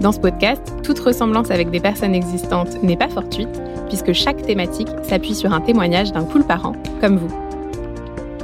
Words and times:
Dans 0.00 0.12
ce 0.12 0.20
podcast, 0.20 0.62
toute 0.82 0.98
ressemblance 0.98 1.50
avec 1.50 1.70
des 1.70 1.78
personnes 1.80 2.14
existantes 2.14 2.82
n'est 2.82 2.96
pas 2.96 3.10
fortuite, 3.10 3.60
puisque 3.88 4.14
chaque 4.14 4.40
thématique 4.40 4.88
s'appuie 5.02 5.34
sur 5.34 5.52
un 5.52 5.60
témoignage 5.60 6.10
d'un 6.12 6.24
cool 6.24 6.42
parent, 6.42 6.72
comme 7.02 7.18
vous. 7.18 7.30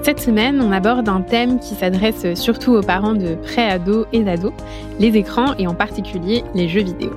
Cette 0.02 0.20
semaine, 0.20 0.60
on 0.60 0.70
aborde 0.70 1.08
un 1.08 1.22
thème 1.22 1.58
qui 1.58 1.74
s'adresse 1.74 2.34
surtout 2.34 2.74
aux 2.74 2.82
parents 2.82 3.14
de 3.14 3.36
pré-ados 3.36 4.06
et 4.12 4.22
d'ados, 4.22 4.52
les 5.00 5.16
écrans 5.16 5.54
et 5.58 5.66
en 5.66 5.74
particulier 5.74 6.44
les 6.54 6.68
jeux 6.68 6.82
vidéo. 6.82 7.10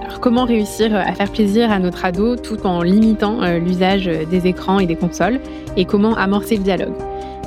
Alors 0.00 0.20
comment 0.20 0.44
réussir 0.44 0.94
à 0.94 1.12
faire 1.12 1.32
plaisir 1.32 1.72
à 1.72 1.80
notre 1.80 2.04
ado 2.04 2.36
tout 2.36 2.64
en 2.64 2.82
limitant 2.82 3.42
euh, 3.42 3.58
l'usage 3.58 4.04
des 4.06 4.46
écrans 4.46 4.78
et 4.78 4.86
des 4.86 4.96
consoles 4.96 5.40
et 5.76 5.84
comment 5.84 6.14
amorcer 6.14 6.56
le 6.56 6.62
dialogue? 6.62 6.94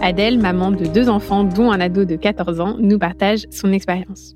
Adèle, 0.02 0.38
maman 0.38 0.72
de 0.72 0.86
deux 0.86 1.08
enfants 1.08 1.46
dont 1.46 1.72
un 1.72 1.80
ado 1.80 2.04
de 2.04 2.18
14 2.18 2.60
ans, 2.60 2.76
nous 2.78 3.00
partage 3.00 3.46
son 3.50 3.72
expérience. 3.72 4.36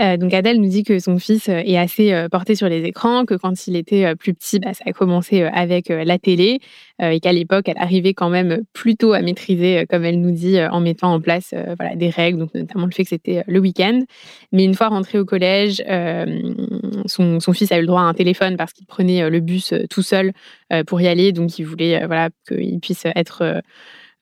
Euh, 0.00 0.16
donc 0.16 0.32
Adèle 0.32 0.60
nous 0.60 0.68
dit 0.68 0.82
que 0.82 0.98
son 0.98 1.18
fils 1.18 1.48
euh, 1.48 1.62
est 1.64 1.76
assez 1.76 2.12
euh, 2.12 2.28
porté 2.28 2.54
sur 2.54 2.68
les 2.68 2.84
écrans, 2.84 3.26
que 3.26 3.34
quand 3.34 3.66
il 3.66 3.76
était 3.76 4.14
plus 4.16 4.32
petit, 4.32 4.58
bah, 4.58 4.72
ça 4.72 4.84
a 4.86 4.92
commencé 4.92 5.42
avec 5.42 5.88
la 5.88 6.18
télé 6.18 6.60
et 7.02 7.20
qu'à 7.20 7.32
l'époque, 7.32 7.66
elle 7.68 7.78
arrivait 7.78 8.12
quand 8.12 8.28
même 8.28 8.62
plutôt 8.74 9.14
à 9.14 9.22
maîtriser, 9.22 9.86
comme 9.88 10.04
elle 10.04 10.20
nous 10.20 10.32
dit, 10.32 10.58
en 10.62 10.80
mettant 10.80 11.14
en 11.14 11.20
place 11.20 11.54
voilà, 11.78 11.96
des 11.96 12.10
règles, 12.10 12.38
donc 12.38 12.54
notamment 12.54 12.84
le 12.84 12.92
fait 12.92 13.04
que 13.04 13.08
c'était 13.08 13.42
le 13.46 13.58
week-end. 13.58 14.00
Mais 14.52 14.64
une 14.64 14.74
fois 14.74 14.88
rentré 14.88 15.18
au 15.18 15.24
collège, 15.24 15.82
son, 17.06 17.40
fils 17.54 17.72
a 17.72 17.78
eu 17.78 17.80
le 17.80 17.86
droit 17.86 18.02
à 18.02 18.04
un 18.04 18.12
téléphone 18.12 18.58
parce 18.58 18.74
qu'il 18.74 18.86
prenait 18.86 19.30
le 19.30 19.40
bus 19.40 19.72
tout 19.88 20.02
seul 20.02 20.32
pour 20.86 21.00
y 21.00 21.08
aller, 21.08 21.32
donc 21.32 21.58
il 21.58 21.64
voulait 21.64 22.04
voilà, 22.04 22.28
qu'il 22.46 22.80
puisse 22.80 23.06
être 23.06 23.62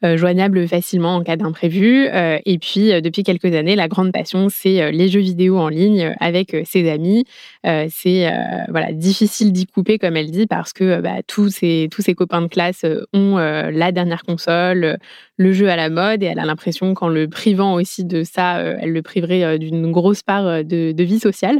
joignable 0.02 0.68
facilement 0.68 1.16
en 1.16 1.22
cas 1.22 1.36
d'imprévu. 1.36 2.06
Euh, 2.08 2.38
et 2.44 2.58
puis, 2.58 2.92
euh, 2.92 3.00
depuis 3.00 3.22
quelques 3.22 3.52
années, 3.54 3.76
la 3.76 3.88
grande 3.88 4.12
passion, 4.12 4.48
c'est 4.48 4.92
les 4.92 5.08
jeux 5.08 5.20
vidéo 5.20 5.58
en 5.58 5.68
ligne 5.68 6.14
avec 6.20 6.56
ses 6.64 6.88
amis. 6.90 7.24
c'est 7.64 8.30
voilà 8.68 8.92
difficile 8.92 9.52
d'y 9.52 9.66
couper, 9.66 9.98
comme 9.98 10.16
elle 10.16 10.30
dit, 10.30 10.46
parce 10.46 10.72
que 10.72 11.00
bah, 11.00 11.22
tous, 11.26 11.50
ses, 11.50 11.88
tous 11.90 12.02
ses 12.02 12.14
copains 12.14 12.42
de 12.42 12.46
classe 12.46 12.84
ont 13.12 13.36
la 13.36 13.92
dernière 13.92 14.22
console, 14.22 14.98
le 15.38 15.52
jeu 15.52 15.70
à 15.70 15.76
la 15.76 15.88
mode, 15.88 16.22
et 16.22 16.26
elle 16.26 16.38
a 16.38 16.44
l'impression 16.44 16.92
qu'en 16.94 17.08
le 17.08 17.28
privant 17.28 17.74
aussi 17.74 18.04
de 18.04 18.22
ça, 18.24 18.58
elle 18.58 18.92
le 18.92 19.02
priverait 19.02 19.58
d'une 19.58 19.90
grosse 19.90 20.22
part 20.22 20.64
de, 20.64 20.92
de 20.92 21.04
vie 21.04 21.18
sociale. 21.18 21.58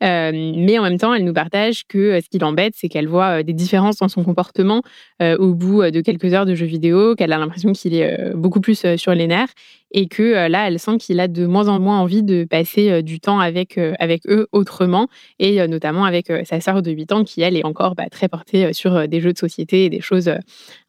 mais 0.00 0.78
en 0.78 0.82
même 0.82 0.98
temps, 0.98 1.12
elle 1.12 1.24
nous 1.24 1.32
partage 1.32 1.84
que 1.88 2.20
ce 2.20 2.28
qui 2.28 2.38
l'embête, 2.38 2.74
c'est 2.76 2.88
qu'elle 2.88 3.08
voit 3.08 3.42
des 3.42 3.52
différences 3.52 3.96
dans 3.96 4.08
son 4.08 4.22
comportement 4.24 4.82
au 5.20 5.54
bout 5.54 5.82
de 5.90 6.00
quelques 6.00 6.32
heures 6.34 6.46
de 6.46 6.54
jeux 6.54 6.66
vidéo, 6.66 7.14
qu'elle 7.14 7.32
a 7.32 7.38
l'impression 7.38 7.72
qu'il 7.72 7.94
est 7.94 8.14
euh, 8.20 8.32
beaucoup 8.34 8.60
plus 8.60 8.84
euh, 8.84 8.96
sur 8.96 9.14
les 9.14 9.26
nerfs 9.26 9.52
et 9.94 10.08
que 10.08 10.22
euh, 10.22 10.48
là, 10.48 10.68
elle 10.68 10.78
sent 10.78 10.98
qu'il 10.98 11.18
a 11.20 11.28
de 11.28 11.46
moins 11.46 11.68
en 11.68 11.80
moins 11.80 11.98
envie 12.00 12.22
de 12.22 12.44
passer 12.44 13.02
du 13.02 13.20
temps 13.20 13.40
avec, 13.40 13.78
avec 13.98 14.26
eux 14.28 14.48
autrement 14.52 15.08
et 15.38 15.66
notamment 15.66 16.04
avec 16.04 16.30
sa 16.44 16.60
sœur 16.60 16.82
de 16.82 16.90
8 16.90 17.12
ans 17.12 17.24
qui, 17.24 17.40
elle, 17.40 17.56
est 17.56 17.64
encore 17.64 17.94
bah, 17.94 18.10
très 18.10 18.28
portée 18.28 18.72
sur 18.72 19.08
des 19.08 19.20
jeux 19.20 19.32
de 19.32 19.38
société 19.38 19.86
et 19.86 19.90
des 19.90 20.00
choses 20.00 20.30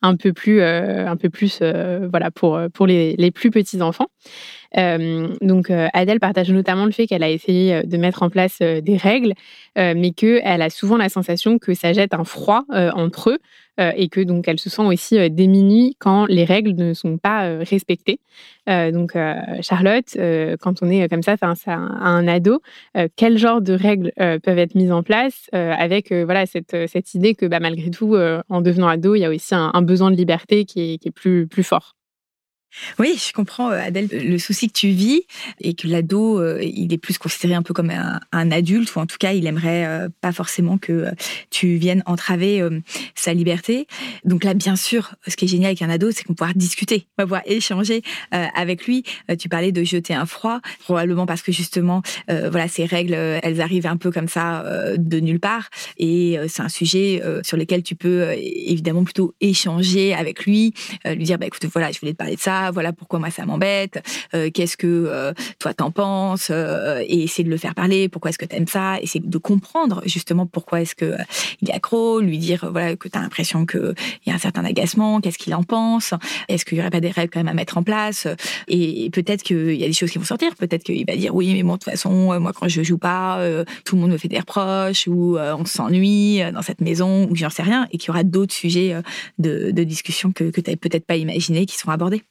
un 0.01 0.15
peu 0.17 0.33
plus, 0.33 0.61
un 0.61 1.15
peu 1.15 1.29
plus 1.29 1.61
voilà, 1.61 2.31
pour, 2.31 2.59
pour 2.73 2.87
les, 2.87 3.15
les 3.17 3.31
plus 3.31 3.51
petits 3.51 3.81
enfants. 3.81 4.07
Donc 4.73 5.69
Adèle 5.69 6.19
partage 6.19 6.51
notamment 6.51 6.85
le 6.85 6.91
fait 6.91 7.07
qu'elle 7.07 7.23
a 7.23 7.29
essayé 7.29 7.83
de 7.83 7.97
mettre 7.97 8.23
en 8.23 8.29
place 8.29 8.59
des 8.59 8.97
règles, 8.97 9.33
mais 9.75 10.11
qu'elle 10.11 10.61
a 10.61 10.69
souvent 10.69 10.97
la 10.97 11.09
sensation 11.09 11.59
que 11.59 11.73
ça 11.73 11.93
jette 11.93 12.13
un 12.13 12.23
froid 12.23 12.63
entre 12.69 13.31
eux. 13.31 13.39
Euh, 13.79 13.91
et 13.97 14.07
que 14.07 14.21
donc 14.21 14.47
elle 14.47 14.59
se 14.59 14.69
sent 14.69 14.83
aussi 14.83 15.19
euh, 15.19 15.27
démunie 15.29 15.97
quand 15.99 16.27
les 16.27 16.45
règles 16.45 16.75
ne 16.75 16.93
sont 16.93 17.17
pas 17.17 17.45
euh, 17.45 17.61
respectées. 17.69 18.19
donc 18.67 19.17
Charlotte, 19.61 20.17
quand 20.59 20.81
on 20.81 20.89
est 20.89 21.07
comme 21.07 21.21
ça 21.21 21.37
face 21.37 21.67
à 21.67 21.75
un, 21.75 22.27
ado, 22.27 22.61
quel 23.15 23.37
genre 23.37 23.61
de 23.61 23.73
règles 23.73 24.11
peuvent 24.17 24.57
être 24.57 24.73
mises 24.73 24.91
en 24.91 25.03
place 25.03 25.49
avec 25.51 26.11
voilà 26.11 26.47
cette, 26.47 26.75
cette 26.87 27.13
idée 27.13 27.35
que 27.35 27.45
bah, 27.45 27.59
malgré 27.59 27.91
tout, 27.91 28.15
en 28.15 28.61
devenant 28.61 28.87
ado, 28.87 29.13
il 29.13 29.19
y 29.19 29.25
a 29.25 29.29
aussi 29.29 29.53
un, 29.53 29.81
besoin 29.83 30.09
de 30.09 30.15
liberté 30.15 30.65
qui 30.65 30.93
est, 30.93 30.97
qui 30.97 31.09
est 31.09 31.11
plus, 31.11 31.45
plus 31.47 31.63
fort? 31.63 31.94
Oui, 32.99 33.17
je 33.17 33.33
comprends, 33.33 33.71
euh, 33.71 33.79
Adèle, 33.79 34.07
le 34.11 34.37
souci 34.37 34.67
que 34.67 34.73
tu 34.73 34.89
vis 34.89 35.23
et 35.59 35.73
que 35.73 35.87
l'ado, 35.87 36.39
euh, 36.39 36.61
il 36.61 36.93
est 36.93 36.97
plus 36.97 37.17
considéré 37.17 37.53
un 37.55 37.61
peu 37.61 37.73
comme 37.73 37.89
un, 37.89 38.51
adulte, 38.51 38.95
ou 38.95 38.99
en 38.99 39.05
tout 39.05 39.17
cas, 39.19 39.33
il 39.33 39.47
aimerait 39.47 39.85
euh, 39.85 40.09
pas 40.21 40.31
forcément 40.31 40.77
que 40.77 41.07
tu 41.49 41.75
viennes 41.75 42.03
entraver 42.05 42.61
sa 43.15 43.33
liberté. 43.33 43.87
Donc 44.23 44.43
là, 44.43 44.53
bien 44.53 44.75
sûr, 44.75 45.15
ce 45.27 45.35
qui 45.35 45.45
est 45.45 45.47
génial 45.47 45.69
avec 45.69 45.81
un 45.81 45.89
ado, 45.89 46.11
c'est 46.11 46.23
qu'on 46.23 46.33
va 46.33 46.35
pouvoir 46.35 46.53
discuter, 46.55 47.07
on 47.17 47.23
va 47.23 47.25
pouvoir 47.25 47.41
échanger 47.45 48.01
avec 48.31 48.85
lui. 48.85 49.03
tu 49.39 49.49
parlais 49.49 49.71
de 49.71 49.83
jeter 49.83 50.13
un 50.13 50.25
froid, 50.25 50.59
probablement 50.83 51.25
parce 51.25 51.41
que 51.41 51.51
justement, 51.51 52.01
voilà, 52.27 52.67
ces 52.67 52.85
règles, 52.85 53.13
elles 53.13 53.61
arrivent 53.61 53.87
un 53.87 53.97
peu 53.97 54.11
comme 54.11 54.27
ça 54.27 54.63
de 54.97 55.19
nulle 55.19 55.39
part, 55.39 55.69
et 55.97 56.37
c'est 56.47 56.61
un 56.61 56.69
sujet 56.69 57.21
sur 57.43 57.57
lequel 57.57 57.83
tu 57.83 57.95
peux 57.95 58.31
évidemment 58.33 59.03
plutôt 59.03 59.33
échanger 59.41 60.13
avec 60.13 60.45
lui, 60.45 60.73
lui 61.05 61.23
dire, 61.23 61.37
bah 61.37 61.47
écoute, 61.47 61.65
voilà, 61.73 61.91
je 61.91 61.99
voulais 61.99 62.13
te 62.13 62.17
parler 62.17 62.35
de 62.35 62.41
ça 62.41 62.64
voilà 62.71 62.93
pourquoi 62.93 63.19
moi 63.19 63.29
ça 63.29 63.45
m'embête, 63.45 64.03
euh, 64.33 64.49
qu'est-ce 64.53 64.77
que 64.77 64.87
euh, 64.87 65.33
toi 65.59 65.73
t'en 65.73 65.91
penses, 65.91 66.49
euh, 66.51 67.03
et 67.07 67.23
essayer 67.23 67.43
de 67.43 67.49
le 67.49 67.57
faire 67.57 67.75
parler, 67.75 68.09
pourquoi 68.09 68.29
est-ce 68.29 68.37
que 68.37 68.45
t'aimes 68.45 68.67
ça, 68.67 68.99
essayer 69.01 69.23
de 69.25 69.37
comprendre 69.37 70.01
justement 70.05 70.45
pourquoi 70.45 70.81
est-ce 70.81 70.95
que 70.95 71.15
il 71.61 71.69
est 71.69 71.73
accro, 71.73 72.19
lui 72.19 72.37
dire 72.37 72.67
voilà 72.71 72.95
que 72.95 73.07
t'as 73.07 73.21
l'impression 73.21 73.65
qu'il 73.65 73.93
y 74.25 74.31
a 74.31 74.33
un 74.33 74.39
certain 74.39 74.65
agacement, 74.65 75.21
qu'est-ce 75.21 75.37
qu'il 75.37 75.53
en 75.55 75.63
pense, 75.63 76.13
est-ce 76.49 76.65
qu'il 76.65 76.77
y 76.77 76.81
aurait 76.81 76.89
pas 76.89 77.01
des 77.01 77.11
règles 77.11 77.31
quand 77.31 77.39
même 77.39 77.47
à 77.47 77.53
mettre 77.53 77.77
en 77.77 77.83
place, 77.83 78.27
et 78.67 79.09
peut-être 79.11 79.43
qu'il 79.43 79.75
y 79.75 79.83
a 79.83 79.87
des 79.87 79.93
choses 79.93 80.11
qui 80.11 80.17
vont 80.17 80.25
sortir, 80.25 80.55
peut-être 80.55 80.83
qu'il 80.83 81.05
va 81.05 81.15
dire 81.15 81.35
oui 81.35 81.53
mais 81.53 81.63
bon 81.63 81.73
de 81.73 81.79
toute 81.79 81.91
façon 81.91 82.39
moi 82.39 82.51
quand 82.53 82.67
je 82.67 82.83
joue 82.83 82.97
pas, 82.97 83.39
tout 83.83 83.95
le 83.95 84.01
monde 84.01 84.11
me 84.11 84.17
fait 84.17 84.27
des 84.27 84.39
reproches 84.39 85.07
ou 85.07 85.37
on 85.37 85.65
s'ennuie 85.65 86.41
dans 86.53 86.61
cette 86.61 86.81
maison 86.81 87.27
ou 87.29 87.35
j'en 87.35 87.49
sais 87.49 87.63
rien, 87.63 87.87
et 87.91 87.97
qu'il 87.97 88.09
y 88.09 88.11
aura 88.11 88.23
d'autres 88.23 88.53
sujets 88.53 88.95
de, 89.39 89.71
discussion 89.83 90.31
que, 90.31 90.49
tu 90.49 90.77
peut-être 90.77 91.05
pas 91.05 91.15
imaginé 91.15 91.65
qui 91.65 91.77
seront 91.77 91.91
abordés. 91.91 92.23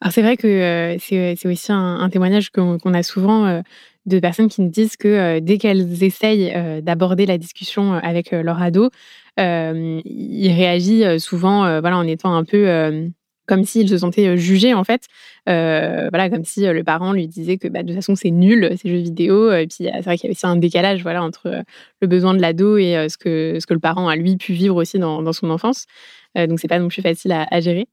Alors 0.00 0.12
c'est 0.12 0.22
vrai 0.22 0.36
que 0.36 0.46
euh, 0.46 0.96
c'est 0.98 1.46
aussi 1.46 1.72
un, 1.72 2.08
témoignage 2.10 2.50
qu'on 2.50 2.94
a 2.94 3.02
souvent 3.02 3.46
euh, 3.46 3.60
de 4.06 4.20
personnes 4.20 4.48
qui 4.48 4.62
nous 4.62 4.70
disent 4.70 4.96
que 4.96 5.08
euh, 5.08 5.40
dès 5.40 5.58
qu'elles 5.58 6.02
essayent 6.02 6.82
d'aborder 6.82 7.26
la 7.26 7.38
discussion 7.38 7.94
avec 7.94 8.30
leur 8.30 8.60
ado, 8.62 8.90
ils 9.38 10.52
réagissent 10.54 11.18
souvent 11.18 11.80
voilà, 11.80 11.98
en 11.98 12.06
étant 12.06 12.34
un 12.34 12.44
peu 12.44 13.10
comme 13.46 13.64
s'ils 13.64 13.88
se 13.88 13.98
sentaient 13.98 14.36
jugés 14.36 14.74
en 14.74 14.82
fait, 14.84 15.02
voilà, 15.46 16.30
comme 16.30 16.44
si 16.44 16.66
le 16.66 16.84
parent 16.84 17.12
lui 17.12 17.28
disait 17.28 17.58
que 17.58 17.68
bah, 17.68 17.82
de 17.82 17.88
toute 17.88 17.96
façon 17.96 18.14
c'est 18.16 18.30
nul 18.30 18.74
ces 18.80 18.88
jeux 18.88 18.96
vidéo. 19.02 19.52
Et 19.52 19.66
puis 19.66 19.76
c'est 19.78 20.00
vrai 20.02 20.16
qu'il 20.16 20.24
y 20.24 20.26
avait 20.28 20.36
aussi 20.36 20.46
un 20.46 20.56
décalage 20.56 21.02
voilà 21.02 21.22
entre 21.22 21.62
le 22.00 22.06
besoin 22.06 22.34
de 22.34 22.40
l'ado 22.40 22.76
et 22.76 23.08
ce 23.08 23.18
que 23.18 23.58
ce 23.60 23.66
que 23.66 23.74
le 23.74 23.80
parent 23.80 24.08
a 24.08 24.16
lui 24.16 24.36
pu 24.36 24.52
vivre 24.52 24.76
aussi 24.76 24.98
dans, 24.98 25.32
son 25.32 25.50
enfance. 25.50 25.86
donc 26.34 26.60
c'est 26.60 26.68
pas 26.68 26.78
non 26.78 26.88
plus 26.88 27.02
facile 27.02 27.32
à 27.32 27.60
gérer. 27.60 27.86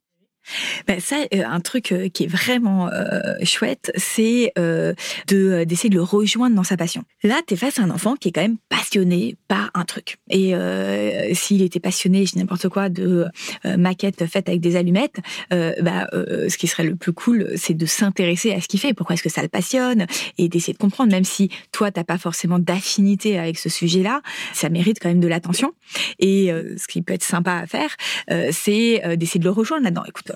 Ben 0.88 1.00
ça, 1.00 1.18
euh, 1.34 1.44
un 1.46 1.60
truc 1.60 1.92
euh, 1.92 2.10
qui 2.10 2.24
est 2.24 2.28
vraiment 2.28 2.90
euh, 2.90 3.36
chouette, 3.44 3.92
c'est 3.96 4.54
de 4.56 5.64
d'essayer 5.64 5.90
de 5.90 5.96
le 5.96 6.04
rejoindre 6.04 6.56
dans 6.56 6.64
sa 6.64 6.78
passion. 6.78 7.04
Là, 7.24 7.42
tu 7.48 7.54
es 7.54 7.58
face 7.58 7.80
à 7.80 7.84
un 7.84 7.90
enfant 7.90 8.16
qui 8.16 8.30
est 8.30 8.32
quand 8.32 8.42
même 8.42 8.58
passionné 8.70 9.36
par 9.48 9.72
un 9.74 9.86
truc. 9.86 10.18
Et 10.30 10.54
s'il 11.34 11.62
était 11.62 11.80
passionné, 11.80 12.26
je 12.26 12.38
n'importe 12.38 12.70
quoi, 12.70 12.90
de 12.90 13.26
maquettes 13.66 14.26
faites 14.26 14.50
avec 14.50 14.62
des 14.62 14.76
allumettes, 14.76 15.18
bah, 15.50 16.08
ce 16.12 16.58
qui 16.58 16.68
serait 16.68 16.84
le 16.84 16.96
plus 16.96 17.14
cool, 17.14 17.52
c'est 17.56 17.74
de 17.74 17.86
s'intéresser 17.86 18.52
à 18.52 18.62
ce 18.62 18.68
qu'il 18.68 18.80
fait. 18.80 18.94
Pourquoi 18.94 19.16
est-ce 19.16 19.24
que 19.24 19.30
ça 19.30 19.42
le 19.42 19.48
passionne? 19.48 20.06
Et 20.38 20.50
d'essayer 20.50 20.74
de 20.74 20.78
comprendre, 20.78 21.12
même 21.12 21.24
si 21.24 21.50
toi, 21.72 21.92
t'as 21.92 22.04
pas 22.04 22.18
forcément 22.18 22.60
d'affinité 22.60 23.40
avec 23.40 23.58
ce 23.58 23.70
sujet-là, 23.70 24.22
ça 24.54 24.70
mérite 24.70 24.98
quand 25.02 25.10
même 25.10 25.22
de 25.22 25.28
l'attention. 25.28 25.72
Et 26.20 26.52
ce 26.78 26.88
qui 26.88 27.02
peut 27.02 27.14
être 27.14 27.24
sympa 27.24 27.54
à 27.54 27.68
faire, 27.68 27.96
c'est 28.52 29.18
d'essayer 29.18 29.40
de 29.40 29.46
le 29.46 29.52
rejoindre 29.52 29.84
là-dedans. 29.84 30.04
Écoute, 30.08 30.33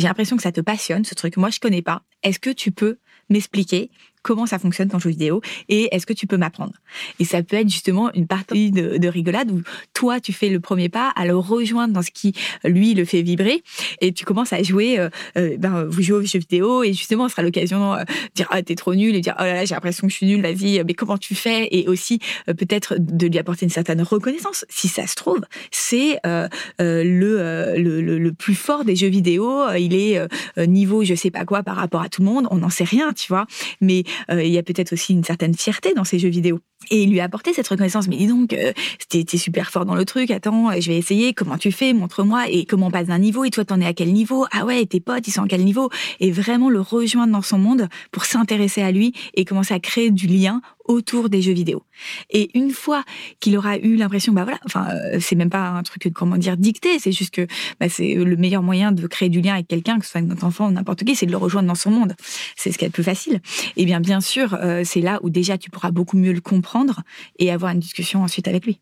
j'ai 0.00 0.08
l'impression 0.08 0.36
que 0.36 0.42
ça 0.42 0.52
te 0.52 0.60
passionne, 0.60 1.04
ce 1.04 1.14
truc. 1.14 1.36
Moi, 1.36 1.50
je 1.50 1.60
connais 1.60 1.82
pas. 1.82 2.02
Est-ce 2.22 2.38
que 2.38 2.50
tu 2.50 2.72
peux 2.72 2.98
m'expliquer 3.28 3.90
comment 4.22 4.46
ça 4.46 4.58
fonctionne 4.58 4.88
ton 4.88 4.98
jeu 4.98 5.10
vidéo 5.10 5.40
et 5.68 5.94
est-ce 5.94 6.06
que 6.06 6.12
tu 6.12 6.26
peux 6.26 6.36
m'apprendre 6.36 6.72
Et 7.18 7.24
ça 7.24 7.42
peut 7.42 7.56
être 7.56 7.68
justement 7.68 8.12
une 8.14 8.26
partie 8.26 8.70
de, 8.70 9.08
rigolade 9.08 9.50
où 9.50 9.62
toi, 9.92 10.20
tu 10.20 10.32
fais 10.32 10.48
le 10.48 10.60
premier 10.60 10.88
pas 10.88 11.12
à 11.16 11.26
le 11.26 11.36
rejoindre 11.36 11.92
dans 11.92 12.02
ce 12.02 12.10
qui, 12.10 12.32
lui, 12.64 12.94
le 12.94 13.04
fait 13.04 13.22
vibrer 13.22 13.62
et 14.00 14.12
tu 14.12 14.24
commences 14.24 14.52
à 14.52 14.62
jouer, 14.62 14.98
euh, 15.00 15.08
euh, 15.36 15.56
ben, 15.58 15.84
vous 15.84 16.02
jouez 16.02 16.18
aux 16.18 16.24
jeux 16.24 16.38
vidéo 16.38 16.84
et 16.84 16.92
justement, 16.92 17.28
ce 17.28 17.32
sera 17.32 17.42
l'occasion 17.42 17.94
de 17.96 18.04
dire, 18.34 18.46
ah, 18.50 18.62
t'es 18.62 18.76
trop 18.76 18.94
nul 18.94 19.14
et 19.14 19.20
dire, 19.20 19.34
oh 19.38 19.42
là 19.42 19.54
là, 19.54 19.64
j'ai 19.64 19.74
l'impression 19.74 20.06
que 20.06 20.12
je 20.12 20.18
suis 20.18 20.26
nul, 20.26 20.42
vas-y, 20.42 20.82
mais 20.84 20.94
comment 20.94 21.18
tu 21.18 21.34
fais 21.34 21.68
Et 21.72 21.88
aussi, 21.88 22.20
peut-être 22.46 22.96
de 22.98 23.26
lui 23.26 23.38
apporter 23.38 23.64
une 23.64 23.70
certaine 23.70 24.02
reconnaissance. 24.02 24.64
Si 24.68 24.88
ça 24.88 25.06
se 25.06 25.16
trouve, 25.16 25.40
c'est 25.70 26.18
le, 26.24 26.48
le, 26.78 28.00
le, 28.00 28.32
plus 28.32 28.54
fort 28.54 28.84
des 28.84 28.94
jeux 28.94 29.08
vidéo, 29.08 29.68
il 29.76 29.94
est 29.94 30.20
niveau 30.56 31.02
je 31.04 31.14
sais 31.14 31.30
pas 31.30 31.44
quoi 31.44 31.62
par 31.62 31.76
rapport 31.76 32.02
à 32.02 32.08
tout 32.08 32.22
le 32.22 32.28
monde, 32.28 32.46
on 32.50 32.58
n'en 32.58 32.70
sait 32.70 32.84
rien, 32.84 33.12
tu 33.12 33.28
vois. 33.28 33.46
Mais 33.80 34.00
euh, 34.00 34.09
il 34.30 34.48
y 34.48 34.58
a 34.58 34.62
peut-être 34.62 34.92
aussi 34.92 35.12
une 35.12 35.24
certaine 35.24 35.54
fierté 35.54 35.94
dans 35.94 36.04
ces 36.04 36.18
jeux 36.18 36.28
vidéo. 36.28 36.60
Et 36.90 37.06
lui 37.06 37.20
apporter 37.20 37.52
cette 37.52 37.68
reconnaissance. 37.68 38.08
Mais 38.08 38.16
dis 38.16 38.26
donc, 38.26 38.52
euh, 38.52 38.72
t'es 39.08 39.24
super 39.36 39.70
fort 39.70 39.84
dans 39.84 39.94
le 39.94 40.04
truc. 40.04 40.30
Attends, 40.30 40.70
je 40.80 40.90
vais 40.90 40.96
essayer. 40.96 41.34
Comment 41.34 41.58
tu 41.58 41.72
fais? 41.72 41.92
Montre-moi. 41.92 42.48
Et 42.48 42.64
comment 42.64 42.86
on 42.86 42.90
passe 42.90 43.08
d'un 43.08 43.18
niveau? 43.18 43.44
Et 43.44 43.50
toi, 43.50 43.64
t'en 43.64 43.80
es 43.80 43.86
à 43.86 43.92
quel 43.92 44.12
niveau? 44.12 44.46
Ah 44.50 44.64
ouais, 44.64 44.86
tes 44.86 45.00
potes, 45.00 45.28
ils 45.28 45.30
sont 45.30 45.42
à 45.42 45.46
quel 45.46 45.64
niveau? 45.64 45.90
Et 46.20 46.30
vraiment 46.30 46.70
le 46.70 46.80
rejoindre 46.80 47.32
dans 47.32 47.42
son 47.42 47.58
monde 47.58 47.88
pour 48.10 48.24
s'intéresser 48.24 48.82
à 48.82 48.92
lui 48.92 49.12
et 49.34 49.44
commencer 49.44 49.74
à 49.74 49.78
créer 49.78 50.10
du 50.10 50.26
lien 50.26 50.62
autour 50.86 51.28
des 51.28 51.40
jeux 51.40 51.52
vidéo. 51.52 51.84
Et 52.30 52.50
une 52.58 52.70
fois 52.70 53.04
qu'il 53.38 53.56
aura 53.56 53.76
eu 53.78 53.94
l'impression, 53.94 54.32
bah 54.32 54.42
voilà, 54.42 54.58
enfin, 54.64 54.88
euh, 54.90 55.18
c'est 55.20 55.36
même 55.36 55.50
pas 55.50 55.68
un 55.68 55.82
truc, 55.84 56.10
comment 56.12 56.36
dire, 56.36 56.56
dicté, 56.56 56.98
c'est 56.98 57.12
juste 57.12 57.32
que 57.32 57.46
bah, 57.78 57.88
c'est 57.88 58.14
le 58.14 58.36
meilleur 58.36 58.62
moyen 58.62 58.90
de 58.90 59.06
créer 59.06 59.28
du 59.28 59.40
lien 59.40 59.54
avec 59.54 59.68
quelqu'un, 59.68 60.00
que 60.00 60.04
ce 60.04 60.12
soit 60.12 60.20
notre 60.22 60.44
enfant 60.44 60.66
ou 60.66 60.72
n'importe 60.72 61.04
qui, 61.04 61.14
c'est 61.14 61.26
de 61.26 61.30
le 61.30 61.36
rejoindre 61.36 61.68
dans 61.68 61.76
son 61.76 61.90
monde. 61.90 62.14
C'est 62.56 62.72
ce 62.72 62.78
qui 62.78 62.84
est 62.84 62.88
le 62.88 62.92
plus 62.92 63.04
facile. 63.04 63.40
Et 63.76 63.84
bien, 63.84 64.00
bien 64.00 64.20
sûr, 64.20 64.54
euh, 64.54 64.82
c'est 64.84 65.00
là 65.00 65.20
où 65.22 65.30
déjà 65.30 65.58
tu 65.58 65.70
pourras 65.70 65.92
beaucoup 65.92 66.16
mieux 66.16 66.32
le 66.32 66.40
comprendre 66.70 67.02
et 67.38 67.50
avoir 67.50 67.72
une 67.72 67.80
discussion 67.80 68.22
ensuite 68.22 68.48
avec 68.48 68.64
lui. 68.64 68.80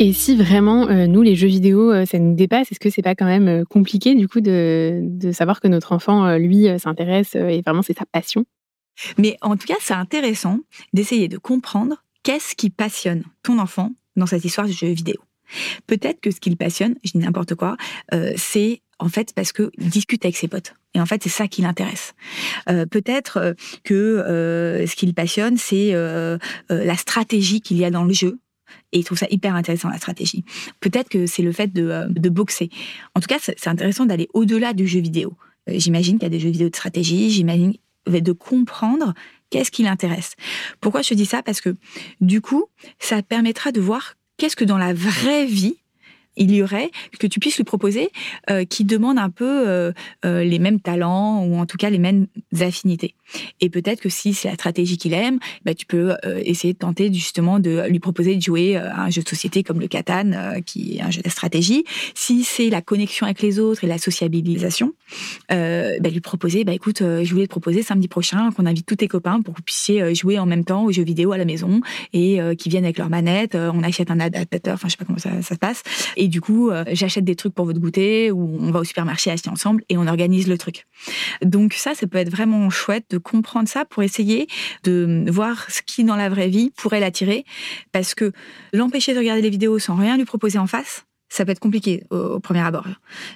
Et 0.00 0.12
si 0.12 0.36
vraiment, 0.36 0.88
euh, 0.88 1.08
nous, 1.08 1.22
les 1.22 1.34
jeux 1.34 1.48
vidéo, 1.48 2.06
ça 2.06 2.20
nous 2.20 2.36
dépasse, 2.36 2.70
est-ce 2.70 2.78
que 2.78 2.88
c'est 2.88 3.02
pas 3.02 3.16
quand 3.16 3.26
même 3.26 3.64
compliqué, 3.66 4.14
du 4.14 4.28
coup, 4.28 4.40
de, 4.40 5.00
de 5.02 5.32
savoir 5.32 5.60
que 5.60 5.66
notre 5.66 5.92
enfant, 5.92 6.36
lui, 6.36 6.66
s'intéresse 6.78 7.34
et 7.34 7.62
vraiment 7.62 7.82
c'est 7.82 7.98
sa 7.98 8.06
passion? 8.06 8.44
Mais 9.16 9.36
en 9.42 9.56
tout 9.56 9.66
cas, 9.66 9.76
c'est 9.80 9.94
intéressant 9.94 10.60
d'essayer 10.92 11.26
de 11.26 11.38
comprendre 11.38 12.04
qu'est-ce 12.22 12.54
qui 12.54 12.70
passionne 12.70 13.24
ton 13.42 13.58
enfant 13.58 13.92
dans 14.16 14.26
cette 14.26 14.44
histoire 14.44 14.68
de 14.68 14.72
jeu 14.72 14.88
vidéo. 14.88 15.16
Peut-être 15.86 16.20
que 16.20 16.30
ce 16.30 16.40
qui 16.40 16.50
le 16.50 16.56
passionne, 16.56 16.94
je 17.04 17.12
dis 17.12 17.18
n'importe 17.18 17.54
quoi, 17.54 17.76
euh, 18.12 18.32
c'est 18.36 18.82
en 18.98 19.08
fait 19.08 19.32
parce 19.34 19.52
que 19.52 19.70
discute 19.78 20.24
avec 20.24 20.36
ses 20.36 20.48
potes. 20.48 20.74
Et 20.94 21.00
en 21.00 21.06
fait, 21.06 21.22
c'est 21.22 21.28
ça 21.28 21.48
qui 21.48 21.62
l'intéresse. 21.62 22.14
Euh, 22.68 22.86
peut-être 22.86 23.36
euh, 23.38 23.54
que 23.84 24.84
ce 24.88 24.96
qui 24.96 25.06
le 25.06 25.12
passionne, 25.12 25.56
c'est 25.56 25.92
la 25.92 26.96
stratégie 26.96 27.60
qu'il 27.60 27.76
y 27.78 27.84
a 27.84 27.90
dans 27.90 28.04
le 28.04 28.12
jeu. 28.12 28.38
Et 28.92 28.98
il 28.98 29.04
trouve 29.04 29.18
ça 29.18 29.26
hyper 29.30 29.54
intéressant, 29.54 29.88
la 29.88 29.98
stratégie. 29.98 30.44
Peut-être 30.80 31.08
que 31.08 31.26
c'est 31.26 31.42
le 31.42 31.52
fait 31.52 31.72
de, 31.72 32.06
de 32.08 32.28
boxer. 32.28 32.70
En 33.14 33.20
tout 33.20 33.26
cas, 33.26 33.38
c'est 33.40 33.68
intéressant 33.68 34.06
d'aller 34.06 34.28
au-delà 34.34 34.72
du 34.72 34.86
jeu 34.86 35.00
vidéo. 35.00 35.36
J'imagine 35.66 36.18
qu'il 36.18 36.24
y 36.24 36.26
a 36.26 36.30
des 36.30 36.40
jeux 36.40 36.50
vidéo 36.50 36.68
de 36.68 36.76
stratégie, 36.76 37.30
j'imagine 37.30 37.74
de 38.06 38.32
comprendre 38.32 39.14
qu'est-ce 39.50 39.70
qui 39.70 39.82
l'intéresse. 39.82 40.34
Pourquoi 40.80 41.02
je 41.02 41.14
dis 41.14 41.26
ça? 41.26 41.42
Parce 41.42 41.60
que 41.60 41.76
du 42.20 42.40
coup, 42.40 42.66
ça 42.98 43.22
permettra 43.22 43.72
de 43.72 43.80
voir 43.80 44.14
qu'est-ce 44.36 44.56
que 44.56 44.64
dans 44.64 44.78
la 44.78 44.94
vraie 44.94 45.46
vie, 45.46 45.76
il 46.38 46.54
y 46.54 46.62
aurait, 46.62 46.90
que 47.18 47.26
tu 47.26 47.40
puisses 47.40 47.56
lui 47.56 47.64
proposer, 47.64 48.10
euh, 48.50 48.64
qui 48.64 48.84
demande 48.84 49.18
un 49.18 49.30
peu 49.30 49.68
euh, 49.68 49.92
euh, 50.24 50.44
les 50.44 50.58
mêmes 50.58 50.80
talents 50.80 51.44
ou 51.44 51.56
en 51.56 51.66
tout 51.66 51.76
cas 51.76 51.90
les 51.90 51.98
mêmes 51.98 52.26
affinités. 52.60 53.14
Et 53.60 53.68
peut-être 53.68 54.00
que 54.00 54.08
si 54.08 54.32
c'est 54.32 54.48
la 54.48 54.54
stratégie 54.54 54.96
qu'il 54.96 55.12
aime, 55.12 55.38
bah, 55.64 55.74
tu 55.74 55.84
peux 55.84 56.14
essayer 56.24 56.72
de 56.72 56.78
tenter 56.78 57.12
justement 57.12 57.58
de 57.58 57.86
lui 57.86 57.98
proposer 57.98 58.34
de 58.36 58.40
jouer 58.40 58.76
à 58.76 59.02
un 59.02 59.10
jeu 59.10 59.22
de 59.22 59.28
société 59.28 59.62
comme 59.62 59.80
le 59.80 59.86
Catan, 59.86 60.62
qui 60.64 60.96
est 60.96 61.02
un 61.02 61.10
jeu 61.10 61.20
de 61.20 61.28
stratégie. 61.28 61.84
Si 62.14 62.42
c'est 62.42 62.70
la 62.70 62.80
connexion 62.80 63.26
avec 63.26 63.42
les 63.42 63.58
autres 63.58 63.84
et 63.84 63.86
la 63.86 63.98
sociabilisation, 63.98 64.94
bah, 65.50 66.08
lui 66.10 66.20
proposer, 66.20 66.64
bah, 66.64 66.72
écoute, 66.72 67.00
je 67.00 67.30
voulais 67.30 67.46
te 67.46 67.50
proposer 67.50 67.82
samedi 67.82 68.08
prochain 68.08 68.50
qu'on 68.52 68.64
invite 68.64 68.86
tous 68.86 68.96
tes 68.96 69.08
copains 69.08 69.42
pour 69.42 69.52
que 69.52 69.58
vous 69.58 69.64
puissiez 69.64 70.14
jouer 70.14 70.38
en 70.38 70.46
même 70.46 70.64
temps 70.64 70.84
aux 70.84 70.92
jeux 70.92 71.04
vidéo 71.04 71.32
à 71.32 71.36
la 71.36 71.44
maison 71.44 71.82
et 72.14 72.38
qui 72.56 72.70
viennent 72.70 72.84
avec 72.84 72.96
leur 72.96 73.10
manette. 73.10 73.56
on 73.56 73.82
achète 73.82 74.10
un 74.10 74.20
adaptateur, 74.20 74.72
enfin 74.72 74.88
je 74.88 74.92
sais 74.92 74.96
pas 74.96 75.04
comment 75.04 75.18
ça, 75.18 75.42
se 75.42 75.54
passe. 75.54 75.82
Du 76.28 76.40
coup, 76.40 76.70
euh, 76.70 76.84
j'achète 76.92 77.24
des 77.24 77.36
trucs 77.36 77.54
pour 77.54 77.64
votre 77.64 77.80
goûter 77.80 78.30
ou 78.30 78.58
on 78.60 78.70
va 78.70 78.80
au 78.80 78.84
supermarché 78.84 79.30
acheter 79.30 79.50
ensemble 79.50 79.82
et 79.88 79.96
on 79.96 80.06
organise 80.06 80.48
le 80.48 80.58
truc. 80.58 80.86
Donc 81.42 81.72
ça, 81.74 81.94
ça 81.94 82.06
peut 82.06 82.18
être 82.18 82.30
vraiment 82.30 82.70
chouette 82.70 83.06
de 83.10 83.18
comprendre 83.18 83.68
ça 83.68 83.84
pour 83.84 84.02
essayer 84.02 84.46
de 84.84 85.24
voir 85.28 85.70
ce 85.70 85.82
qui 85.82 86.04
dans 86.04 86.16
la 86.16 86.28
vraie 86.28 86.48
vie 86.48 86.70
pourrait 86.76 87.00
l'attirer 87.00 87.44
parce 87.92 88.14
que 88.14 88.32
l'empêcher 88.72 89.14
de 89.14 89.18
regarder 89.18 89.42
les 89.42 89.50
vidéos 89.50 89.78
sans 89.78 89.96
rien 89.96 90.16
lui 90.16 90.24
proposer 90.24 90.58
en 90.58 90.66
face, 90.66 91.04
ça 91.28 91.44
peut 91.44 91.52
être 91.52 91.60
compliqué 91.60 92.04
au, 92.10 92.40
premier 92.40 92.60
abord. 92.60 92.86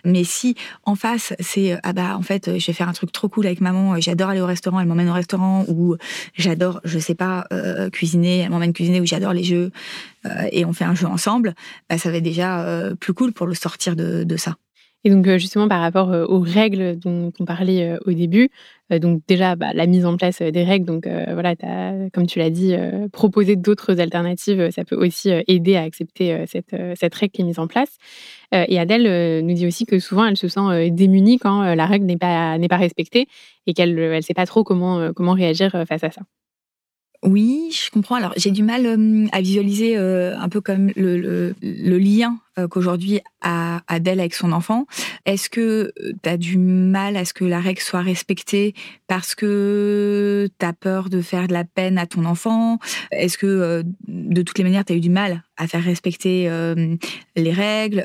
Mais 0.05 0.25
si 0.25 0.57
en 0.85 0.95
face, 0.95 1.35
c'est 1.41 1.79
ah 1.83 1.93
bah 1.93 2.17
en 2.17 2.23
fait, 2.23 2.59
je 2.59 2.67
vais 2.67 2.73
faire 2.73 2.89
un 2.89 2.93
truc 2.93 3.13
trop 3.13 3.29
cool 3.29 3.47
avec 3.47 3.61
maman, 3.61 4.01
j'adore 4.01 4.31
aller 4.31 4.41
au 4.41 4.47
restaurant, 4.47 4.81
elle 4.81 4.87
m'emmène 4.87 5.09
au 5.09 5.15
restaurant, 5.15 5.65
ou 5.69 5.97
j'adore, 6.35 6.81
je 6.85 6.99
sais 6.99 7.15
pas, 7.15 7.47
euh, 7.53 7.91
cuisiner, 7.91 8.39
elle 8.39 8.51
m'emmène 8.51 8.73
cuisiner, 8.73 9.01
ou 9.01 9.07
j'adore 9.07 9.33
les 9.33 9.45
jeux, 9.45 9.71
euh, 10.27 10.49
et 10.53 10.65
on 10.65 10.73
fait 10.73 10.85
un 10.85 10.95
jeu 10.95 11.07
ensemble, 11.07 11.55
bah, 11.89 11.99
ça 11.99 12.11
va 12.11 12.17
être 12.17 12.23
déjà 12.23 12.65
euh, 12.65 12.95
plus 12.95 13.15
cool 13.15 13.33
pour 13.33 13.47
le 13.47 13.55
sortir 13.55 13.97
de, 13.97 14.25
de 14.25 14.37
ça. 14.37 14.57
Et 15.05 15.11
donc 15.11 15.27
justement 15.37 15.69
par 15.69 15.81
rapport 15.81 16.09
aux 16.29 16.41
règles 16.41 16.99
dont 16.99 17.33
on 17.41 17.45
parlait 17.45 17.97
au 18.07 18.13
début, 18.13 18.51
donc 18.91 19.23
déjà 19.27 19.57
bah, 19.57 19.73
la 19.75 19.87
mise 19.87 20.07
en 20.07 20.17
place 20.17 20.41
des 20.43 20.65
règles, 20.65 20.87
donc 20.87 21.07
voilà, 21.07 21.55
as, 21.63 22.11
comme 22.13 22.27
tu 22.27 22.39
l'as 22.39 22.51
dit, 22.51 22.75
proposer 23.13 23.57
d'autres 23.57 24.01
alternatives, 24.01 24.71
ça 24.71 24.85
peut 24.85 24.97
aussi 24.97 25.31
aider 25.49 25.77
à 25.77 25.83
accepter 25.83 26.45
cette, 26.47 26.77
cette 26.95 27.15
règle 27.15 27.33
qui 27.33 27.43
est 27.43 27.45
mise 27.45 27.59
en 27.59 27.67
place. 27.67 27.99
et 28.53 28.79
Adèle 28.79 29.45
nous 29.45 29.55
dit 29.55 29.67
aussi 29.67 29.87
que 29.87 29.99
souvent 29.99 30.25
elle 30.27 30.37
se 30.37 30.49
sent 30.49 30.91
démunie 30.91 31.39
quand 31.39 31.75
la 31.75 31.87
règle 31.87 32.07
n'est 32.07 32.17
pas, 32.17 32.57
pas 32.69 32.77
respectée 32.77 33.27
et 33.67 33.75
qu'elle 33.75 33.95
ne 33.95 34.21
sait 34.21 34.35
pas 34.35 34.47
trop 34.47 34.63
comment, 34.63 35.13
comment 35.15 35.33
réagir 35.33 35.73
face 35.89 36.05
à 36.05 36.11
ça. 36.11 36.23
Oui, 37.25 37.71
je 37.73 37.89
comprends. 37.91 38.17
Alors, 38.17 38.33
j'ai 38.37 38.51
du 38.51 38.65
mal 38.65 38.85
euh, 38.85 39.27
à 39.31 39.41
visualiser 39.41 39.97
euh, 39.97 40.37
un 40.37 40.49
peu 40.49 40.61
comme 40.61 40.91
le, 40.97 41.55
lien 41.63 42.39
euh, 42.59 42.67
qu'aujourd'hui 42.67 43.21
a 43.41 43.83
Adèle 43.87 44.19
avec 44.19 44.35
son 44.35 44.51
enfant. 44.51 44.87
Est-ce 45.25 45.49
que 45.49 45.93
tu 46.21 46.29
as 46.29 46.37
du 46.37 46.59
mal 46.59 47.17
à 47.17 47.25
ce 47.25 47.33
que 47.33 47.45
la 47.45 47.61
règle 47.61 47.81
soit 47.81 48.01
respectée 48.01 48.75
parce 49.07 49.37
que 49.37 50.49
tu 50.59 50.67
as 50.67 50.73
peur 50.73 51.11
de 51.11 51.23
faire 51.23 51.47
de 51.47 51.53
la 51.53 51.63
peine 51.63 51.97
à 51.97 52.07
ton 52.07 52.25
enfant? 52.25 52.81
Est-ce 53.13 53.39
que, 53.39 53.85
de 54.09 54.43
toutes 54.43 54.59
les 54.59 54.65
manières, 54.65 54.85
tu 54.85 54.93
as 54.93 54.97
eu 54.97 55.01
du 55.01 55.11
mal 55.11 55.45
à 55.57 55.69
faire 55.69 55.85
respecter 55.85 56.51
les 57.37 57.53
règles? 57.53 58.05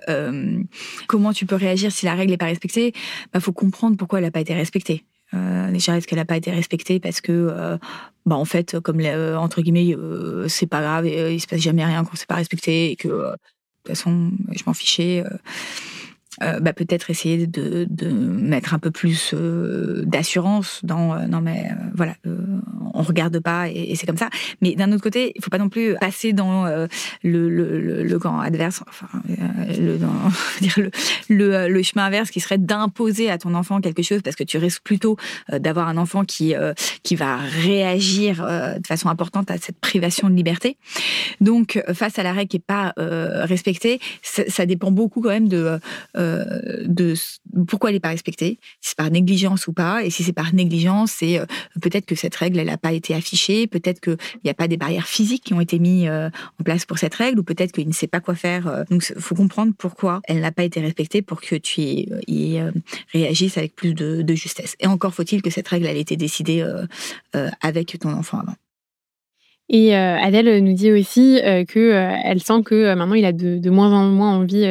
Comment 1.07 1.33
tu 1.33 1.47
peux 1.47 1.55
réagir 1.55 1.91
si 1.91 2.05
la 2.05 2.13
règle 2.13 2.31
n'est 2.31 2.37
pas 2.37 2.45
respectée? 2.45 2.93
Il 2.95 3.29
bah, 3.33 3.39
faut 3.39 3.53
comprendre 3.53 3.97
pourquoi 3.97 4.19
elle 4.19 4.25
n'a 4.25 4.31
pas 4.31 4.41
été 4.41 4.53
respectée. 4.53 5.03
Euh, 5.33 5.71
déjà, 5.71 5.97
est-ce 5.97 6.07
qu'elle 6.07 6.19
n'a 6.19 6.25
pas 6.25 6.37
été 6.37 6.51
respectée 6.51 6.99
parce 6.99 7.21
que, 7.21 7.31
euh, 7.31 7.77
bah, 8.25 8.35
en 8.35 8.45
fait, 8.45 8.79
comme 8.79 8.99
euh, 9.01 9.37
entre 9.37 9.61
guillemets, 9.61 9.95
euh, 9.95 10.47
c'est 10.47 10.67
pas 10.67 10.81
grave, 10.81 11.05
et, 11.05 11.33
il 11.33 11.39
se 11.39 11.47
passe 11.47 11.61
jamais 11.61 11.85
rien 11.85 12.03
quand 12.03 12.15
c'est 12.15 12.27
pas 12.27 12.35
respecté 12.35 12.91
et 12.91 12.95
que 12.95 13.07
de 13.07 13.31
toute 13.83 13.95
façon, 13.95 14.31
je 14.51 14.63
m'en 14.65 14.73
fichais. 14.73 15.23
Euh, 16.43 16.59
bah, 16.59 16.71
peut-être 16.71 17.09
essayer 17.09 17.47
de, 17.47 17.87
de, 17.89 18.09
mettre 18.09 18.75
un 18.75 18.79
peu 18.79 18.91
plus 18.91 19.31
euh, 19.33 20.03
d'assurance 20.05 20.81
dans 20.83 21.15
euh, 21.15 21.25
non 21.25 21.41
mais 21.41 21.71
voilà 21.95 22.13
on 22.93 23.01
regarde 23.01 23.39
pas 23.39 23.69
et, 23.69 23.95
c'est 23.95 24.05
comme 24.05 24.17
ça. 24.17 24.29
Mais 24.61 24.75
d'un 24.75 24.91
autre 24.91 25.01
côté 25.01 25.31
il 25.35 25.43
faut 25.43 25.49
pas 25.49 25.57
non 25.57 25.69
plus 25.69 25.95
passer 25.99 26.33
dans 26.33 26.65
le, 26.65 26.87
le, 27.23 28.03
le, 28.03 28.19
camp 28.19 28.39
adverse 28.39 28.83
enfin 28.87 29.07
le, 29.27 29.97
dans, 29.97 30.07
dire 30.61 30.89
le, 31.29 31.67
le, 31.67 31.83
chemin 31.83 32.05
inverse 32.05 32.29
qui 32.29 32.39
serait 32.39 32.57
d'imposer 32.59 33.31
à 33.31 33.39
ton 33.39 33.55
enfant 33.55 33.81
quelque 33.81 34.03
chose 34.03 34.21
parce 34.21 34.35
que 34.35 34.43
tu 34.43 34.57
risques 34.57 34.83
plutôt 34.83 35.17
d'avoir 35.51 35.87
un 35.87 35.97
enfant 35.97 36.23
qui 36.23 36.53
qui 37.01 37.15
va 37.15 37.37
réagir 37.37 38.45
de 38.79 38.87
façon 38.87 39.09
importante 39.09 39.49
à 39.49 39.57
cette 39.57 39.79
privation 39.79 40.29
de 40.29 40.35
liberté. 40.35 40.77
Donc 41.41 41.81
face 41.93 42.19
à 42.19 42.23
la 42.23 42.33
règle 42.33 42.49
qui 42.49 42.57
est 42.57 42.65
pas 42.65 42.93
respectée 42.97 43.99
ça, 44.21 44.43
ça, 44.47 44.65
dépend 44.65 44.91
beaucoup 44.91 45.21
quand 45.21 45.29
même 45.29 45.47
de 45.47 45.79
euh, 46.27 46.83
de 46.85 47.13
pourquoi 47.67 47.89
elle 47.89 47.95
n'est 47.95 48.01
pas 48.01 48.09
respectée, 48.09 48.59
si 48.81 48.89
c'est 48.89 48.97
par 48.97 49.09
négligence 49.09 49.67
ou 49.67 49.73
pas, 49.73 50.03
et 50.03 50.09
si 50.09 50.23
c'est 50.23 50.33
par 50.33 50.53
négligence, 50.53 51.11
c'est 51.11 51.39
euh, 51.39 51.45
peut-être 51.81 52.05
que 52.05 52.15
cette 52.15 52.35
règle 52.35 52.59
elle 52.59 52.67
n'a 52.67 52.77
pas 52.77 52.93
été 52.93 53.13
affichée, 53.13 53.67
peut-être 53.67 53.99
qu'il 53.99 54.17
n'y 54.43 54.51
a 54.51 54.53
pas 54.53 54.67
des 54.67 54.77
barrières 54.77 55.07
physiques 55.07 55.43
qui 55.45 55.53
ont 55.53 55.61
été 55.61 55.79
mises 55.79 56.07
euh, 56.07 56.29
en 56.59 56.63
place 56.63 56.85
pour 56.85 56.97
cette 56.97 57.15
règle, 57.15 57.39
ou 57.39 57.43
peut-être 57.43 57.71
qu'il 57.71 57.87
ne 57.87 57.93
sait 57.93 58.07
pas 58.07 58.19
quoi 58.19 58.35
faire. 58.35 58.85
Donc 58.89 59.03
il 59.09 59.21
faut 59.21 59.35
comprendre 59.35 59.73
pourquoi 59.77 60.21
elle 60.25 60.41
n'a 60.41 60.51
pas 60.51 60.63
été 60.63 60.79
respectée 60.81 61.21
pour 61.21 61.41
que 61.41 61.55
tu 61.55 61.81
y, 61.81 62.59
réagisses 63.13 63.57
avec 63.57 63.75
plus 63.75 63.93
de, 63.93 64.35
justesse. 64.35 64.75
Et 64.79 64.87
encore 64.87 65.13
faut-il 65.13 65.41
que 65.41 65.49
cette 65.49 65.67
règle 65.67 65.87
ait 65.87 65.99
été 65.99 66.15
décidée 66.15 66.63
avec 67.61 67.97
ton 67.99 68.11
enfant 68.11 68.39
avant. 68.39 68.55
Et 69.69 69.93
Adèle 69.95 70.63
nous 70.63 70.73
dit 70.73 70.91
aussi 70.91 71.39
que 71.67 71.91
elle 72.23 72.41
sent 72.41 72.63
que 72.63 72.93
maintenant 72.95 73.15
il 73.15 73.25
a 73.25 73.33
de, 73.33 73.69
moins 73.69 73.91
en 73.91 74.05
moins 74.05 74.37
envie, 74.37 74.65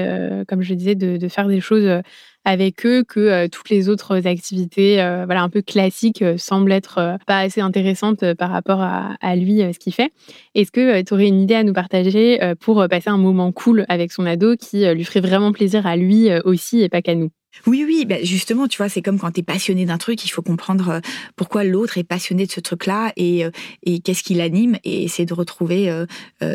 comme 0.49 0.63
je 0.63 0.73
disais, 0.73 0.95
de, 0.95 1.19
de 1.19 1.29
faire 1.29 1.49
des 1.49 1.61
choses 1.61 2.03
avec 2.47 2.87
eux 2.87 3.03
que 3.03 3.21
euh, 3.21 3.49
toutes 3.49 3.71
les 3.71 3.89
autres 3.89 4.27
activités 4.27 5.03
euh, 5.03 5.25
voilà 5.27 5.43
un 5.43 5.49
peu 5.51 5.63
classiques 5.63 6.23
euh, 6.23 6.39
semblent 6.39 6.71
être 6.71 7.19
pas 7.27 7.41
assez 7.41 7.61
intéressantes 7.61 8.35
par 8.35 8.51
rapport 8.51 8.81
à, 8.81 9.17
à 9.21 9.35
lui 9.35 9.59
ce 9.59 9.79
qu'il 9.79 9.93
fait. 9.93 10.13
Est-ce 10.55 10.71
que 10.71 11.03
tu 11.03 11.13
aurais 11.13 11.27
une 11.27 11.41
idée 11.41 11.57
à 11.57 11.65
nous 11.65 11.73
partager 11.73 12.39
pour 12.61 12.87
passer 12.89 13.11
un 13.11 13.17
moment 13.17 13.51
cool 13.51 13.85
avec 13.89 14.13
son 14.13 14.25
ado 14.25 14.57
qui 14.57 14.87
lui 14.87 15.05
ferait 15.05 15.21
vraiment 15.21 15.53
plaisir 15.53 15.87
à 15.87 15.97
lui 15.97 16.29
aussi 16.45 16.83
et 16.83 16.89
pas 16.89 17.03
qu'à 17.03 17.17
nous? 17.17 17.31
Oui, 17.67 17.85
oui, 17.87 18.05
ben 18.05 18.25
justement, 18.25 18.69
tu 18.69 18.79
vois, 18.79 18.89
c'est 18.89 19.03
comme 19.03 19.19
quand 19.19 19.31
tu 19.33 19.41
es 19.41 19.43
passionné 19.43 19.87
d'un 19.87 19.99
truc, 19.99 20.25
il 20.25 20.29
faut 20.29 20.43
comprendre 20.43 20.89
euh, 20.89 21.01
pourquoi 21.37 21.65
l'autre 21.65 21.99
est 21.99 22.05
passionné 22.05 22.47
de 22.47 22.53
ce 22.53 22.61
truc-là 22.61 23.13
et, 23.17 23.45
euh, 23.45 23.51
et 23.83 24.01
qu'est-ce 24.01 24.23
qui 24.23 24.35
l'anime 24.35 24.79
et 24.85 25.05
essayer 25.05 25.27
de 25.27 25.35
retrouver 25.35 25.89
euh, 25.91 26.07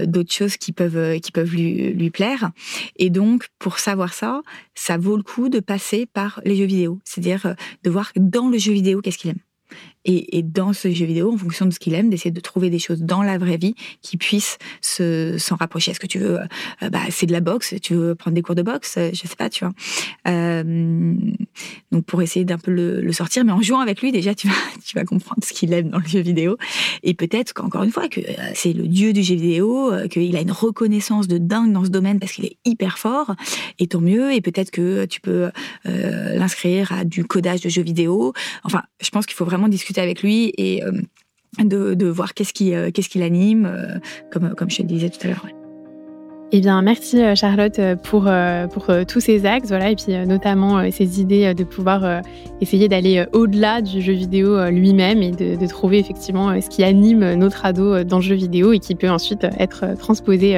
d'autres 0.05 0.34
choses 0.34 0.58
qui 0.58 0.72
peuvent, 0.72 1.20
qui 1.20 1.31
peuvent 1.31 1.51
lui, 1.51 1.93
lui 1.93 2.10
plaire. 2.10 2.51
Et 2.98 3.10
donc, 3.10 3.48
pour 3.60 3.79
savoir 3.79 4.13
ça, 4.13 4.41
ça 4.75 4.98
vaut 4.98 5.17
le 5.17 5.24
coup 5.24 5.50
de 5.50 5.60
passer 5.60 6.05
par 6.05 6.41
les 6.46 6.55
jeux 6.55 6.65
vidéo, 6.65 7.00
c'est-à-dire 7.03 7.55
de 7.84 7.89
voir 7.89 8.12
dans 8.15 8.50
le 8.50 8.58
jeu 8.58 8.74
vidéo 8.74 9.01
qu'est-ce 9.01 9.17
qu'il 9.17 9.31
aime 9.31 9.50
et, 10.05 10.41
dans 10.41 10.74
ce 10.74 10.91
jeu 10.91 11.05
vidéo, 11.05 11.31
en 11.31 11.38
fonction 11.38 11.65
de 11.65 11.72
ce 11.72 11.79
qu'il 11.79 11.93
aime, 11.93 12.10
d'essayer 12.10 12.31
de 12.31 12.39
trouver 12.39 12.70
des 12.70 12.79
choses 12.79 13.01
dans 13.01 13.22
la 13.22 13.38
vraie 13.38 13.58
vie 13.58 13.75
qui 14.01 14.17
puissent 14.17 14.58
se, 14.81 15.38
s'en 15.38 15.55
rapprocher. 15.55 15.91
Est-ce 15.91 16.00
que 16.00 16.08
tu 16.08 16.20
veux, 16.20 16.39
euh, 16.39 16.89
bah, 16.89 17.01
c'est 17.10 17.27
de 17.27 17.31
la 17.31 17.39
boxe, 17.39 17.75
tu 17.81 17.93
veux 17.93 18.15
prendre 18.15 18.34
des 18.36 18.41
cours 18.41 18.55
de 18.55 18.63
boxe, 18.63 18.96
euh, 18.98 19.12
je 19.13 19.27
sais 19.27 19.36
pas, 19.36 19.50
tu 19.50 19.63
vois. 19.63 19.74
Euh, 20.27 21.13
donc 21.91 22.05
pour 22.05 22.22
essayer 22.22 22.46
d'un 22.46 22.58
peu 22.58 22.72
le, 22.72 23.12
sortir, 23.12 23.46
mais 23.46 23.51
en 23.51 23.62
jouant 23.62 23.79
avec 23.79 24.01
lui, 24.01 24.12
déjà, 24.12 24.34
tu 24.36 24.48
vas, 24.96 25.05
comprendre 25.05 25.43
ce 25.43 25.53
qu'il 25.53 25.74
aime 25.74 25.89
dans 25.89 26.00
le 26.00 26.08
jeu 26.08 26.20
vidéo. 26.20 26.58
Et 27.03 27.13
peut-être 27.13 27.53
qu'encore 27.53 27.84
une 27.84 27.91
fois, 27.91 28.08
que 28.08 28.22
c'est 28.53 28.74
le 28.74 28.88
dieu 28.88 29.13
du 29.13 29.24
jeu 29.24 29.36
vidéo, 29.36 29.91
qu'il 30.10 30.36
a 30.36 30.41
une 30.41 30.51
reconnaissance 30.51 31.27
de 31.27 31.38
dingue 31.38 31.74
dans 31.74 31.84
ce 31.84 31.89
domaine 31.89 32.20
parce 32.20 32.34
qu'il 32.34 32.46
est 32.46 32.58
hyper 32.65 32.98
fort, 32.98 33.36
et 33.79 33.88
tant 33.88 34.01
mieux. 34.01 34.34
Et 34.34 34.41
peut-être 34.41 34.72
que 34.72 35.05
tu 35.05 35.22
peux 35.22 35.50
l'inscrire 35.84 36.91
à 36.91 37.03
du 37.03 37.25
codage 37.25 37.62
de 37.62 37.70
jeux 37.70 37.81
vidéo. 37.81 38.34
Enfin, 38.63 38.84
je 39.01 39.10
pense 39.10 39.25
qu'il 39.25 39.36
faut 39.36 39.46
vraiment 39.46 39.67
discuter 39.67 39.90
avec 40.00 40.21
lui 40.21 40.53
et 40.57 40.83
euh, 41.60 41.95
de, 41.95 42.07
voir 42.07 42.33
qu'est-ce 42.33 42.53
qui, 42.53 42.74
euh, 42.74 42.91
qu'est-ce 42.91 43.10
qui 43.10 43.19
l'anime, 43.19 43.65
euh, 43.65 44.00
comme, 44.31 44.55
comme 44.55 44.69
je 44.69 44.77
te 44.77 44.83
disais 44.83 45.10
tout 45.10 45.19
à 45.24 45.27
l'heure. 45.27 45.45
Eh 46.53 46.60
bien, 46.60 46.81
merci 46.81 47.17
Charlotte 47.33 47.79
pour, 48.03 48.29
pour 48.74 48.88
tous 49.07 49.21
ces 49.21 49.45
axes, 49.45 49.69
voilà, 49.69 49.89
et 49.89 49.95
puis 49.95 50.13
notamment 50.27 50.91
ces 50.91 51.21
idées 51.21 51.53
de 51.53 51.63
pouvoir 51.63 52.21
essayer 52.60 52.89
d'aller 52.89 53.24
au-delà 53.31 53.81
du 53.81 54.01
jeu 54.01 54.12
vidéo 54.12 54.69
lui-même 54.69 55.24
et 55.24 55.31
de, 55.31 55.67
trouver 55.67 56.00
effectivement 56.00 56.60
ce 56.60 56.67
qui 56.67 56.83
anime 56.83 57.36
notre 57.36 57.65
ado 57.65 58.03
dans 58.03 58.17
le 58.17 58.21
jeu 58.21 58.36
vidéo 58.36 58.74
et 58.74 58.79
qui 58.79 58.95
peut 58.95 59.10
ensuite 59.10 59.45
être 59.60 59.98
transposé 59.98 60.57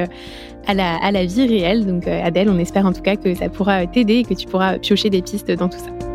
à 0.66 0.74
la, 0.74 0.96
à 0.96 1.12
la 1.12 1.26
vie 1.26 1.46
réelle. 1.46 1.86
Donc 1.86 2.08
Adèle, 2.08 2.50
on 2.50 2.58
espère 2.58 2.86
en 2.86 2.92
tout 2.92 3.02
cas 3.02 3.14
que 3.14 3.32
ça 3.32 3.48
pourra 3.48 3.86
t'aider 3.86 4.14
et 4.14 4.24
que 4.24 4.34
tu 4.34 4.48
pourras 4.48 4.80
piocher 4.80 5.10
des 5.10 5.22
pistes 5.22 5.52
dans 5.52 5.68
tout 5.68 5.78
ça. 5.78 6.13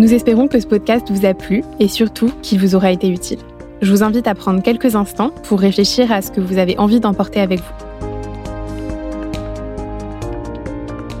Nous 0.00 0.14
espérons 0.14 0.48
que 0.48 0.58
ce 0.58 0.66
podcast 0.66 1.10
vous 1.10 1.26
a 1.26 1.34
plu 1.34 1.62
et 1.78 1.86
surtout 1.86 2.32
qu'il 2.40 2.58
vous 2.58 2.74
aura 2.74 2.90
été 2.90 3.10
utile. 3.10 3.40
Je 3.82 3.90
vous 3.92 4.02
invite 4.02 4.26
à 4.28 4.34
prendre 4.34 4.62
quelques 4.62 4.96
instants 4.96 5.28
pour 5.42 5.60
réfléchir 5.60 6.10
à 6.10 6.22
ce 6.22 6.30
que 6.30 6.40
vous 6.40 6.56
avez 6.56 6.78
envie 6.78 7.00
d'emporter 7.00 7.38
avec 7.38 7.58
vous. 7.58 7.74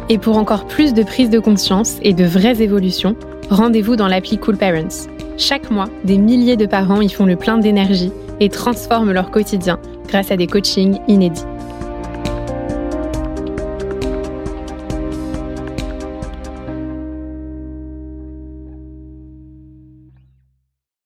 Et 0.08 0.16
pour 0.16 0.38
encore 0.38 0.66
plus 0.66 0.94
de 0.94 1.02
prise 1.02 1.28
de 1.28 1.38
conscience 1.38 1.98
et 2.00 2.14
de 2.14 2.24
vraies 2.24 2.62
évolutions, 2.62 3.16
rendez-vous 3.50 3.96
dans 3.96 4.08
l'appli 4.08 4.38
Cool 4.38 4.56
Parents. 4.56 5.10
Chaque 5.36 5.70
mois, 5.70 5.90
des 6.04 6.16
milliers 6.16 6.56
de 6.56 6.64
parents 6.64 7.02
y 7.02 7.10
font 7.10 7.26
le 7.26 7.36
plein 7.36 7.58
d'énergie 7.58 8.12
et 8.40 8.48
transforment 8.48 9.12
leur 9.12 9.30
quotidien 9.30 9.78
grâce 10.08 10.30
à 10.30 10.38
des 10.38 10.46
coachings 10.46 11.00
inédits. 11.06 11.44